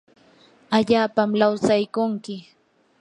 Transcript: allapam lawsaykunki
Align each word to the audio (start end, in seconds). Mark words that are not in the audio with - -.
allapam 0.77 1.29
lawsaykunki 1.39 2.35